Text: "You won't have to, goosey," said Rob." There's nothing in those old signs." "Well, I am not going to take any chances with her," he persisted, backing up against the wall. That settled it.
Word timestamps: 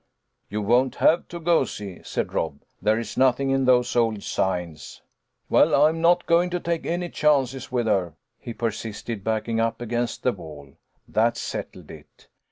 "You 0.49 0.63
won't 0.63 0.95
have 0.95 1.27
to, 1.27 1.39
goosey," 1.39 2.01
said 2.03 2.33
Rob." 2.33 2.63
There's 2.81 3.17
nothing 3.17 3.51
in 3.51 3.65
those 3.65 3.95
old 3.95 4.23
signs." 4.23 5.03
"Well, 5.47 5.79
I 5.79 5.89
am 5.89 6.01
not 6.01 6.25
going 6.25 6.49
to 6.49 6.59
take 6.59 6.87
any 6.87 7.07
chances 7.07 7.71
with 7.71 7.85
her," 7.85 8.15
he 8.39 8.51
persisted, 8.51 9.23
backing 9.23 9.59
up 9.59 9.79
against 9.79 10.23
the 10.23 10.31
wall. 10.31 10.73
That 11.07 11.37
settled 11.37 11.91
it. 11.91 12.29